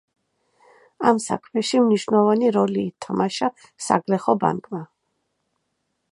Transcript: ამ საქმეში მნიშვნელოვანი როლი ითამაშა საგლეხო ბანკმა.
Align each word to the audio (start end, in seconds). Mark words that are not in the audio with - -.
ამ 1.09 1.17
საქმეში 1.25 1.81
მნიშვნელოვანი 1.83 2.49
როლი 2.55 2.81
ითამაშა 2.85 3.49
საგლეხო 3.89 4.35
ბანკმა. 4.45 4.81